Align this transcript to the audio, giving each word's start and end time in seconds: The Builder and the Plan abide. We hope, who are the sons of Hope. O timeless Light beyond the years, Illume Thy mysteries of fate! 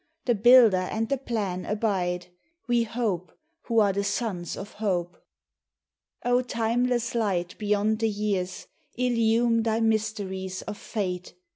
The 0.25 0.33
Builder 0.33 0.89
and 0.91 1.09
the 1.09 1.17
Plan 1.19 1.63
abide. 1.63 2.25
We 2.67 2.81
hope, 2.85 3.37
who 3.65 3.77
are 3.79 3.93
the 3.93 4.03
sons 4.03 4.57
of 4.57 4.71
Hope. 4.83 5.15
O 6.25 6.41
timeless 6.41 7.13
Light 7.13 7.55
beyond 7.59 7.99
the 7.99 8.09
years, 8.09 8.65
Illume 8.97 9.61
Thy 9.61 9.79
mysteries 9.79 10.63
of 10.63 10.79
fate! 10.79 11.35